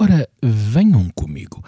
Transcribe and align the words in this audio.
Ora, 0.00 0.26
venham 0.42 1.10
comigo. 1.10 1.62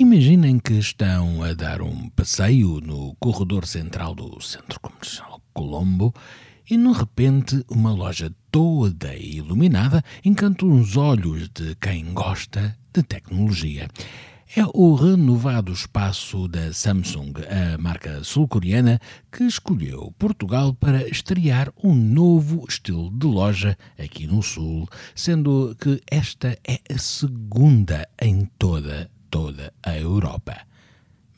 Imaginem 0.00 0.58
que 0.58 0.72
estão 0.72 1.44
a 1.44 1.54
dar 1.54 1.80
um 1.80 2.08
passeio 2.08 2.80
no 2.80 3.14
corredor 3.20 3.66
central 3.66 4.16
do 4.16 4.40
Centro 4.40 4.80
Comercial 4.80 5.40
Colombo 5.52 6.12
e, 6.68 6.76
de 6.76 6.92
repente, 6.92 7.64
uma 7.70 7.92
loja 7.92 8.34
toda 8.50 9.14
iluminada 9.14 10.02
encanta 10.24 10.66
os 10.66 10.96
olhos 10.96 11.48
de 11.50 11.76
quem 11.76 12.12
gosta 12.12 12.76
de 12.92 13.00
tecnologia 13.04 13.88
é 14.56 14.64
o 14.72 14.94
renovado 14.94 15.72
espaço 15.72 16.48
da 16.48 16.72
Samsung, 16.72 17.34
a 17.48 17.76
marca 17.76 18.24
sul-coreana 18.24 18.98
que 19.30 19.44
escolheu 19.44 20.14
Portugal 20.18 20.72
para 20.72 21.06
estrear 21.08 21.72
um 21.82 21.94
novo 21.94 22.64
estilo 22.66 23.10
de 23.10 23.26
loja 23.26 23.76
aqui 23.98 24.26
no 24.26 24.42
Sul, 24.42 24.88
sendo 25.14 25.76
que 25.78 26.00
esta 26.10 26.58
é 26.66 26.80
a 26.92 26.98
segunda 26.98 28.08
em 28.20 28.48
toda, 28.58 29.10
toda 29.30 29.72
a 29.82 29.98
Europa. 29.98 30.67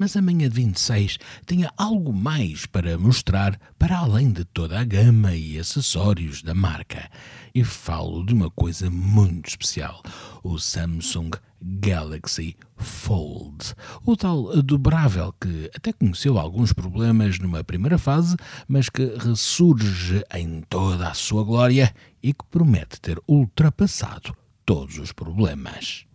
Mas 0.00 0.16
a 0.16 0.22
manhã 0.22 0.48
de 0.48 0.54
26 0.54 1.18
tinha 1.46 1.70
algo 1.76 2.10
mais 2.10 2.64
para 2.64 2.96
mostrar 2.96 3.60
para 3.78 3.98
além 3.98 4.32
de 4.32 4.46
toda 4.46 4.80
a 4.80 4.82
gama 4.82 5.34
e 5.34 5.58
acessórios 5.58 6.42
da 6.42 6.54
marca. 6.54 7.10
E 7.54 7.62
falo 7.62 8.24
de 8.24 8.32
uma 8.32 8.50
coisa 8.50 8.88
muito 8.90 9.50
especial: 9.50 10.02
o 10.42 10.58
Samsung 10.58 11.32
Galaxy 11.60 12.56
Fold, 12.78 13.74
o 14.06 14.16
tal 14.16 14.62
dobrável 14.62 15.34
que 15.38 15.70
até 15.76 15.92
conheceu 15.92 16.38
alguns 16.38 16.72
problemas 16.72 17.38
numa 17.38 17.62
primeira 17.62 17.98
fase, 17.98 18.36
mas 18.66 18.88
que 18.88 19.04
ressurge 19.18 20.24
em 20.34 20.62
toda 20.62 21.08
a 21.08 21.14
sua 21.14 21.44
glória 21.44 21.94
e 22.22 22.32
que 22.32 22.46
promete 22.50 22.98
ter 22.98 23.20
ultrapassado 23.28 24.34
todos 24.64 24.96
os 24.96 25.12
problemas. 25.12 26.06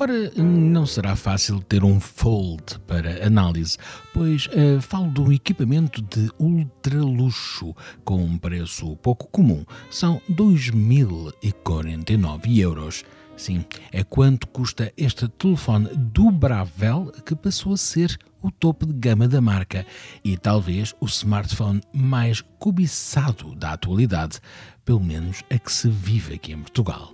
Ora, 0.00 0.30
não 0.36 0.86
será 0.86 1.16
fácil 1.16 1.60
ter 1.60 1.82
um 1.82 1.98
Fold 1.98 2.78
para 2.86 3.26
análise, 3.26 3.76
pois 4.14 4.46
uh, 4.46 4.80
falo 4.80 5.10
de 5.10 5.20
um 5.20 5.32
equipamento 5.32 6.00
de 6.00 6.30
ultra 6.38 7.02
luxo 7.02 7.74
com 8.04 8.22
um 8.22 8.38
preço 8.38 8.94
pouco 8.98 9.26
comum. 9.26 9.64
São 9.90 10.22
2.049 10.30 12.58
euros. 12.58 13.04
Sim, 13.36 13.64
é 13.90 14.04
quanto 14.04 14.46
custa 14.46 14.92
este 14.96 15.26
telefone 15.26 15.88
dobrável 15.96 17.12
que 17.26 17.34
passou 17.34 17.72
a 17.72 17.76
ser 17.76 18.16
o 18.40 18.52
topo 18.52 18.86
de 18.86 18.92
gama 18.92 19.26
da 19.26 19.40
marca 19.40 19.84
e 20.22 20.36
talvez 20.36 20.94
o 21.00 21.06
smartphone 21.06 21.80
mais 21.92 22.40
cobiçado 22.40 23.52
da 23.56 23.72
atualidade, 23.72 24.38
pelo 24.84 25.00
menos 25.00 25.42
a 25.50 25.58
que 25.58 25.72
se 25.72 25.88
vive 25.88 26.34
aqui 26.34 26.52
em 26.52 26.60
Portugal. 26.60 27.12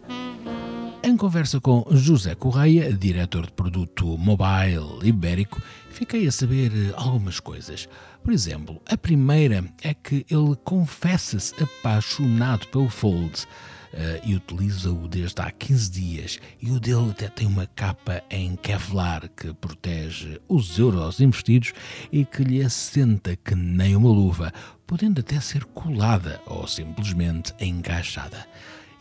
Em 1.06 1.18
conversa 1.18 1.60
com 1.60 1.84
José 1.90 2.34
Correia, 2.34 2.90
diretor 2.90 3.44
de 3.44 3.52
produto 3.52 4.16
mobile 4.16 5.06
ibérico, 5.06 5.60
fiquei 5.90 6.26
a 6.26 6.32
saber 6.32 6.72
eh, 6.74 6.94
algumas 6.96 7.38
coisas. 7.38 7.86
Por 8.22 8.32
exemplo, 8.32 8.80
a 8.86 8.96
primeira 8.96 9.62
é 9.82 9.92
que 9.92 10.24
ele 10.30 10.56
confessa-se 10.64 11.52
apaixonado 11.62 12.66
pelo 12.68 12.88
Fold. 12.88 13.46
Uh, 13.92 14.18
e 14.24 14.34
utiliza-o 14.34 15.06
desde 15.06 15.40
há 15.40 15.52
15 15.52 15.90
dias. 15.92 16.40
E 16.60 16.72
o 16.72 16.80
dele 16.80 17.10
até 17.10 17.28
tem 17.28 17.46
uma 17.46 17.64
capa 17.64 18.24
em 18.28 18.56
Kevlar 18.56 19.28
que 19.36 19.54
protege 19.54 20.40
os 20.48 20.76
euros 20.76 21.20
investidos 21.20 21.72
e 22.10 22.24
que 22.24 22.42
lhe 22.42 22.60
assenta 22.60 23.36
que 23.36 23.54
nem 23.54 23.94
uma 23.94 24.08
luva, 24.08 24.52
podendo 24.84 25.20
até 25.20 25.38
ser 25.38 25.64
colada 25.66 26.40
ou 26.46 26.66
simplesmente 26.66 27.54
encaixada. 27.60 28.48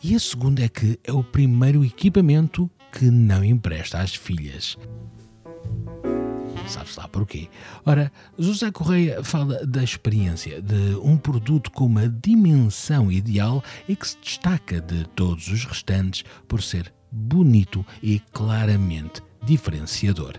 E 0.03 0.15
a 0.15 0.19
segunda 0.19 0.61
é 0.61 0.67
que 0.67 0.99
é 1.01 1.13
o 1.13 1.23
primeiro 1.23 1.85
equipamento 1.85 2.69
que 2.91 3.05
não 3.05 3.41
empresta 3.41 3.99
às 3.99 4.13
filhas. 4.13 4.77
Sabe-se 6.67 6.99
lá 6.99 7.07
porquê? 7.07 7.47
Ora, 7.85 8.11
José 8.37 8.69
Correia 8.69 9.23
fala 9.23 9.65
da 9.65 9.81
experiência 9.81 10.61
de 10.61 10.95
um 11.01 11.15
produto 11.15 11.71
com 11.71 11.85
uma 11.85 12.09
dimensão 12.09 13.09
ideal 13.09 13.63
e 13.87 13.95
que 13.95 14.05
se 14.05 14.17
destaca 14.21 14.81
de 14.81 15.05
todos 15.09 15.47
os 15.47 15.63
restantes 15.63 16.25
por 16.49 16.61
ser 16.61 16.93
bonito 17.09 17.85
e 18.01 18.19
claramente 18.33 19.21
diferenciador. 19.41 20.33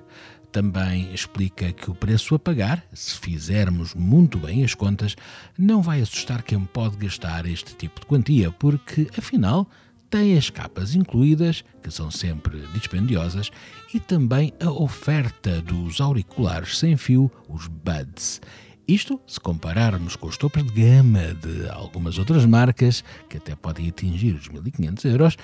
Também 0.55 1.13
explica 1.13 1.73
que 1.73 1.91
o 1.91 1.97
preço 1.97 2.33
a 2.33 2.39
pagar, 2.39 2.87
se 2.93 3.19
fizermos 3.19 3.93
muito 3.93 4.39
bem 4.39 4.63
as 4.63 4.73
contas, 4.73 5.17
não 5.59 5.83
vai 5.83 6.01
assustar 6.01 6.45
quem 6.45 6.61
pode 6.61 6.97
gastar 6.97 7.45
este 7.45 7.75
tipo 7.75 7.99
de 7.99 8.07
quantia, 8.07 8.53
porque 8.53 9.09
afinal 9.19 9.69
tem 10.09 10.39
as 10.39 10.51
capas 10.51 10.95
incluídas, 10.95 11.65
que 11.83 11.91
são 11.91 12.09
sempre 12.09 12.69
dispendiosas, 12.73 13.51
e 13.93 13.99
também 13.99 14.53
a 14.61 14.71
oferta 14.71 15.61
dos 15.61 16.01
auriculares 16.01 16.79
sem 16.79 16.97
fio, 16.97 17.29
os 17.49 17.67
Buds. 17.67 18.41
Isto 18.87 19.21
se 19.27 19.41
compararmos 19.41 20.15
com 20.15 20.29
os 20.29 20.37
topos 20.37 20.63
de 20.63 20.71
gama 20.71 21.35
de 21.35 21.69
algumas 21.69 22.17
outras 22.17 22.47
marcas, 22.47 23.03
que 23.29 23.39
até 23.39 23.57
podem 23.57 23.89
atingir 23.89 24.37
os 24.37 24.47
1500 24.49 25.05
euros, 25.07 25.37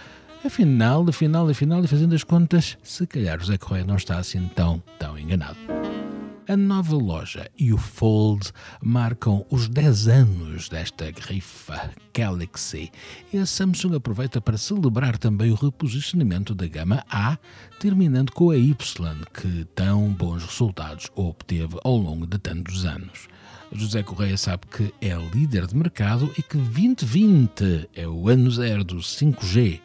Afinal, 0.43 1.07
afinal, 1.07 1.49
afinal, 1.51 1.85
e 1.85 1.87
fazendo 1.87 2.15
as 2.15 2.25
contas, 2.25 2.79
se 2.83 3.07
calhar 3.07 3.39
José 3.39 3.59
Correia 3.59 3.85
não 3.85 3.97
está 3.97 4.19
assim 4.19 4.49
tão, 4.55 4.83
tão 4.99 5.19
enganado. 5.19 5.59
A 6.49 6.57
nova 6.57 6.97
loja 6.97 7.49
e 7.59 7.75
o 7.75 7.77
Fold 7.77 8.51
marcam 8.83 9.45
os 9.51 9.69
10 9.69 10.09
anos 10.09 10.69
desta 10.71 11.11
grifa 11.11 11.91
Galaxy 12.13 12.91
e 13.33 13.39
a 13.39 13.45
Samsung 13.45 13.97
aproveita 13.97 14.41
para 14.41 14.57
celebrar 14.57 15.19
também 15.19 15.51
o 15.51 15.55
reposicionamento 15.55 16.55
da 16.55 16.67
gama 16.67 17.05
A, 17.11 17.39
terminando 17.79 18.33
com 18.33 18.51
a 18.51 18.57
Y, 18.57 18.75
que 19.35 19.65
tão 19.75 20.09
bons 20.09 20.43
resultados 20.43 21.09
obteve 21.15 21.79
ao 21.85 21.99
longo 21.99 22.27
de 22.27 22.39
tantos 22.39 22.87
anos. 22.87 23.29
José 23.71 24.03
Correia 24.03 24.39
sabe 24.39 24.63
que 24.67 24.93
é 25.03 25.15
líder 25.15 25.67
de 25.67 25.77
mercado 25.77 26.33
e 26.37 26.43
que 26.43 26.57
2020 26.57 27.91
é 27.95 28.09
o 28.09 28.29
ano 28.29 28.51
zero 28.51 28.83
do 28.83 28.97
5G 28.97 29.81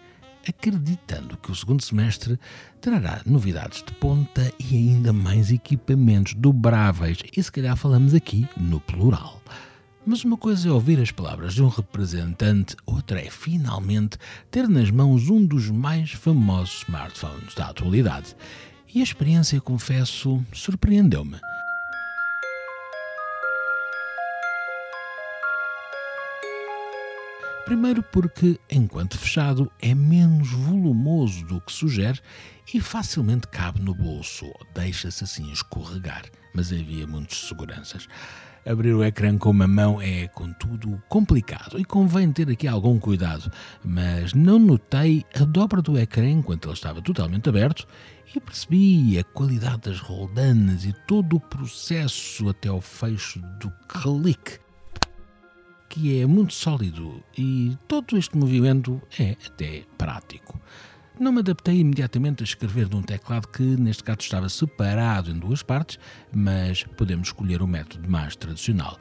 acreditando 0.48 1.38
que 1.38 1.52
o 1.52 1.56
segundo 1.56 1.84
semestre 1.84 2.40
trará 2.80 3.22
novidades 3.26 3.84
de 3.84 3.94
ponta 3.94 4.52
e 4.60 4.76
ainda 4.76 5.12
mais 5.12 5.52
equipamentos 5.52 6.34
dobráveis, 6.34 7.20
e 7.36 7.42
se 7.42 7.52
calhar 7.52 7.76
falamos 7.76 8.14
aqui 8.14 8.48
no 8.58 8.80
plural. 8.80 9.42
Mas 10.06 10.24
uma 10.24 10.38
coisa 10.38 10.70
é 10.70 10.72
ouvir 10.72 11.00
as 11.00 11.10
palavras 11.10 11.56
de 11.56 11.64
um 11.64 11.68
representante, 11.68 12.76
outra 12.86 13.20
é 13.20 13.30
finalmente 13.30 14.20
ter 14.52 14.70
nas 14.70 14.92
mãos 14.92 15.30
um 15.30 15.44
dos 15.44 15.70
mais 15.72 16.12
famosos 16.12 16.84
smartphones 16.84 17.56
da 17.56 17.70
atualidade. 17.70 18.36
E 18.94 19.00
a 19.00 19.04
experiência, 19.04 19.60
confesso, 19.60 20.46
surpreendeu-me. 20.54 21.38
Primeiro 27.66 28.04
porque, 28.04 28.60
enquanto 28.70 29.18
fechado, 29.18 29.72
é 29.82 29.96
menos 29.96 30.52
volumoso 30.52 31.44
do 31.46 31.60
que 31.60 31.74
sugere 31.74 32.22
e 32.72 32.80
facilmente 32.80 33.48
cabe 33.48 33.82
no 33.82 33.96
bolso, 33.96 34.46
deixa-se 34.76 35.24
assim 35.24 35.52
escorregar, 35.52 36.26
mas 36.54 36.72
havia 36.72 37.08
muitas 37.08 37.40
seguranças. 37.40 38.08
Abrir 38.64 38.94
o 38.94 39.04
ecrã 39.04 39.36
com 39.36 39.50
uma 39.50 39.68
mão 39.68 40.00
é, 40.00 40.28
contudo, 40.28 41.02
complicado 41.10 41.80
e 41.80 41.84
convém 41.84 42.32
ter 42.32 42.52
aqui 42.52 42.68
algum 42.68 43.00
cuidado, 43.00 43.52
mas 43.84 44.32
não 44.36 44.60
notei 44.60 45.26
a 45.34 45.44
dobra 45.44 45.82
do 45.82 45.98
ecrã 45.98 46.30
enquanto 46.30 46.66
ele 46.66 46.74
estava 46.74 47.02
totalmente 47.02 47.50
aberto 47.50 47.88
e 48.36 48.40
percebi 48.40 49.18
a 49.18 49.24
qualidade 49.24 49.90
das 49.90 50.00
roldanas 50.00 50.86
e 50.86 50.94
todo 51.08 51.38
o 51.38 51.40
processo 51.40 52.48
até 52.48 52.70
ao 52.70 52.82
fecho 52.82 53.40
do 53.60 53.74
clique 53.88 54.65
que 55.90 56.20
é 56.22 56.26
muito 56.26 56.54
sólido 56.54 57.24
e 57.38 57.78
todo 57.88 58.18
este 58.18 58.38
movimento 58.38 59.02
é 59.20 59.36
até 59.46 59.84
prático. 59.98 60.60
Não 61.18 61.32
me 61.32 61.40
adaptei 61.40 61.80
imediatamente 61.80 62.44
a 62.44 62.44
escrever 62.44 62.90
num 62.90 63.02
teclado 63.02 63.48
que, 63.48 63.64
neste 63.64 64.04
caso, 64.04 64.20
estava 64.20 64.50
separado 64.50 65.32
em 65.32 65.40
duas 65.40 65.64
partes, 65.64 65.98
mas 66.34 66.84
podemos 66.98 67.30
escolher 67.30 67.62
o 67.62 67.68
método 67.68 68.10
mais 68.10 68.36
tradicional. 68.36 69.00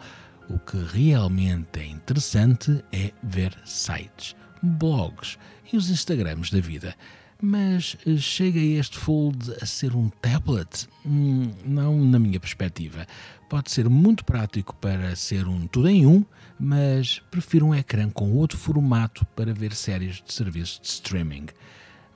O 0.48 0.58
que 0.58 0.76
realmente 0.76 1.80
é 1.80 1.86
interessante 1.86 2.84
é 2.92 3.12
ver 3.22 3.56
sites, 3.64 4.36
blogs 4.62 5.38
e 5.72 5.76
os 5.76 5.90
Instagrams 5.90 6.50
da 6.50 6.60
vida. 6.60 6.94
Mas 7.40 7.96
eh, 8.06 8.16
chega 8.16 8.58
este 8.58 8.98
Fold 8.98 9.54
a 9.60 9.66
ser 9.66 9.94
um 9.94 10.08
tablet? 10.08 10.88
Hum, 11.04 11.50
não 11.64 12.04
na 12.04 12.18
minha 12.18 12.40
perspectiva. 12.40 13.06
Pode 13.48 13.70
ser 13.70 13.88
muito 13.88 14.24
prático 14.24 14.74
para 14.76 15.14
ser 15.14 15.46
um 15.46 15.66
tudo 15.66 15.88
em 15.88 16.06
um, 16.06 16.24
mas 16.58 17.20
prefiro 17.30 17.66
um 17.66 17.74
ecrã 17.74 18.08
com 18.08 18.32
outro 18.32 18.56
formato 18.58 19.24
para 19.36 19.52
ver 19.52 19.74
séries 19.74 20.22
de 20.22 20.32
serviços 20.32 20.80
de 20.80 20.88
streaming. 20.88 21.46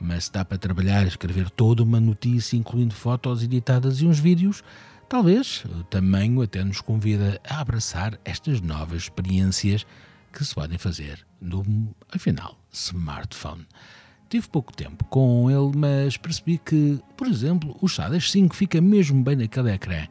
Mas 0.01 0.29
dá 0.29 0.45
para 0.45 0.59
trabalhar 0.59 1.05
e 1.05 1.09
escrever 1.09 1.51
toda 1.51 1.83
uma 1.83 2.01
notícia, 2.01 2.57
incluindo 2.57 2.95
fotos 2.95 3.43
editadas 3.43 4.01
e 4.01 4.07
uns 4.07 4.19
vídeos, 4.19 4.63
talvez 5.09 5.65
o 5.65 5.83
tamanho 5.85 6.41
até 6.41 6.63
nos 6.63 6.81
convida 6.81 7.41
a 7.49 7.61
abraçar 7.61 8.19
estas 8.25 8.61
novas 8.61 9.03
experiências 9.03 9.85
que 10.33 10.45
se 10.45 10.55
podem 10.55 10.79
fazer 10.79 11.27
no, 11.41 11.95
afinal, 12.13 12.59
smartphone. 12.73 13.67
Tive 14.29 14.47
pouco 14.49 14.75
tempo 14.77 15.07
com 15.07 15.51
ele, 15.51 15.75
mas 15.75 16.19
percebi 16.19 16.59
que, 16.59 17.01
por 17.17 17.27
exemplo, 17.27 17.75
o 17.81 17.89
Shadows 17.89 18.31
5 18.31 18.55
fica 18.55 18.79
mesmo 18.79 19.23
bem 19.23 19.37
naquele 19.37 19.73
ecrã. 19.73 20.07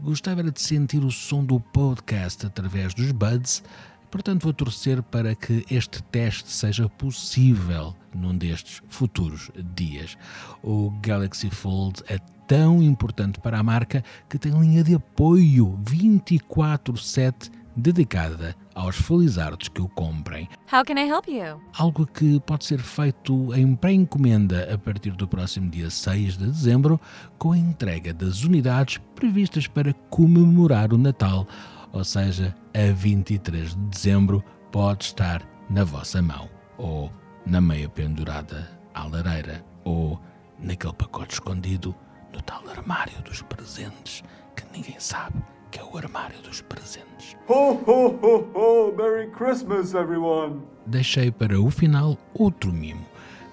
Gostava 0.00 0.42
de 0.42 0.58
sentir 0.58 1.04
o 1.04 1.10
som 1.10 1.44
do 1.44 1.60
podcast 1.60 2.46
através 2.46 2.94
dos 2.94 3.12
buds, 3.12 3.62
portanto 4.10 4.44
vou 4.44 4.54
torcer 4.54 5.02
para 5.02 5.34
que 5.34 5.66
este 5.70 6.02
teste 6.04 6.50
seja 6.50 6.88
possível 6.88 7.94
num 8.14 8.34
destes 8.34 8.80
futuros 8.88 9.50
dias. 9.76 10.16
O 10.62 10.90
Galaxy 11.02 11.50
Fold 11.50 12.02
é 12.08 12.18
tão 12.46 12.82
importante 12.82 13.38
para 13.38 13.58
a 13.58 13.62
marca 13.62 14.02
que 14.30 14.38
tem 14.38 14.58
linha 14.58 14.82
de 14.82 14.94
apoio 14.94 15.78
24/7 15.84 17.50
dedicada 17.78 18.54
aos 18.74 18.96
felizardos 18.96 19.68
que 19.68 19.80
o 19.80 19.88
comprem. 19.88 20.48
How 20.72 20.84
can 20.84 20.98
I 20.98 21.08
help 21.08 21.28
you? 21.28 21.60
Algo 21.78 22.06
que 22.06 22.40
pode 22.40 22.64
ser 22.64 22.80
feito 22.80 23.54
em 23.54 23.74
pré-encomenda 23.74 24.74
a 24.74 24.76
partir 24.76 25.12
do 25.12 25.26
próximo 25.26 25.70
dia 25.70 25.88
6 25.88 26.36
de 26.36 26.46
dezembro, 26.46 27.00
com 27.38 27.52
a 27.52 27.58
entrega 27.58 28.12
das 28.12 28.42
unidades 28.42 28.98
previstas 29.14 29.66
para 29.66 29.92
comemorar 30.10 30.92
o 30.92 30.98
Natal, 30.98 31.46
ou 31.92 32.04
seja, 32.04 32.54
a 32.74 32.92
23 32.92 33.74
de 33.74 33.82
dezembro 33.86 34.44
pode 34.70 35.04
estar 35.04 35.42
na 35.70 35.84
vossa 35.84 36.20
mão, 36.20 36.48
ou 36.76 37.12
na 37.46 37.60
meia 37.60 37.88
pendurada 37.88 38.68
à 38.92 39.04
lareira, 39.04 39.64
ou 39.84 40.20
naquele 40.58 40.92
pacote 40.92 41.34
escondido 41.34 41.94
no 42.32 42.42
tal 42.42 42.68
armário 42.68 43.22
dos 43.22 43.40
presentes 43.42 44.22
que 44.54 44.64
ninguém 44.72 44.96
sabe 44.98 45.42
que 45.70 45.78
é 45.78 45.84
o 45.84 45.96
armário 45.96 46.40
dos 46.42 46.60
presentes. 46.60 47.36
Ho, 47.48 47.72
ho, 47.86 48.18
ho, 48.22 48.50
ho! 48.54 48.96
Merry 48.96 49.30
Christmas, 49.30 49.94
everyone! 49.94 50.62
Deixei 50.86 51.30
para 51.30 51.60
o 51.60 51.70
final 51.70 52.16
outro 52.34 52.72
mimo. 52.72 53.06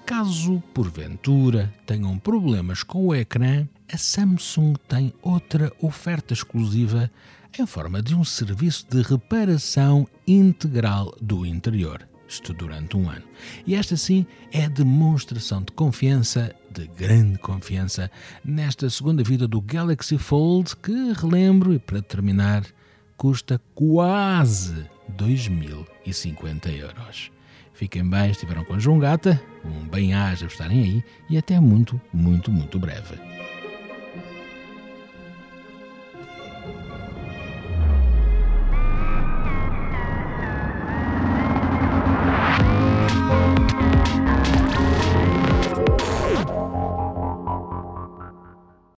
Caso, 0.04 0.62
porventura, 0.72 1.72
tenham 1.84 2.18
problemas 2.18 2.82
com 2.82 3.08
o 3.08 3.14
ecrã, 3.14 3.66
a 3.92 3.96
Samsung 3.96 4.74
tem 4.88 5.12
outra 5.22 5.72
oferta 5.80 6.32
exclusiva 6.32 7.10
em 7.58 7.66
forma 7.66 8.02
de 8.02 8.14
um 8.14 8.24
serviço 8.24 8.86
de 8.88 9.02
reparação 9.02 10.06
integral 10.26 11.14
do 11.20 11.44
interior 11.44 12.06
isto 12.28 12.52
durante 12.52 12.96
um 12.96 13.08
ano. 13.08 13.24
E 13.66 13.74
esta 13.74 13.96
sim 13.96 14.26
é 14.52 14.68
demonstração 14.68 15.62
de 15.62 15.72
confiança, 15.72 16.54
de 16.70 16.86
grande 16.88 17.38
confiança, 17.38 18.10
nesta 18.44 18.88
segunda 18.90 19.22
vida 19.22 19.46
do 19.46 19.60
Galaxy 19.60 20.18
Fold, 20.18 20.76
que, 20.76 21.12
relembro 21.12 21.72
e 21.72 21.78
para 21.78 22.02
terminar, 22.02 22.64
custa 23.16 23.60
quase 23.74 24.86
2.050 25.16 26.68
euros. 26.76 27.30
Fiquem 27.72 28.08
bem, 28.08 28.30
estiveram 28.30 28.64
com 28.64 28.74
a 28.74 28.78
João 28.78 28.98
Gata, 28.98 29.40
um 29.64 29.86
bem-aja 29.86 30.46
por 30.46 30.52
estarem 30.52 30.82
aí 30.82 31.04
e 31.28 31.36
até 31.36 31.60
muito, 31.60 32.00
muito, 32.12 32.50
muito 32.50 32.78
breve. 32.78 33.35